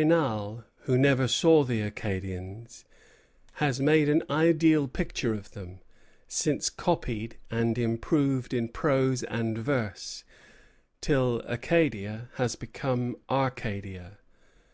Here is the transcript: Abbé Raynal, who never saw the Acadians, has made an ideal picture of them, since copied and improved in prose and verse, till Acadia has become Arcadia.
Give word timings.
Abbé 0.00 0.04
Raynal, 0.06 0.64
who 0.84 0.96
never 0.96 1.28
saw 1.28 1.62
the 1.62 1.82
Acadians, 1.82 2.86
has 3.60 3.80
made 3.82 4.08
an 4.08 4.22
ideal 4.30 4.88
picture 4.88 5.34
of 5.34 5.50
them, 5.50 5.80
since 6.26 6.70
copied 6.70 7.36
and 7.50 7.76
improved 7.76 8.54
in 8.54 8.68
prose 8.68 9.22
and 9.24 9.58
verse, 9.58 10.24
till 11.02 11.40
Acadia 11.44 12.30
has 12.36 12.56
become 12.56 13.14
Arcadia. 13.28 14.16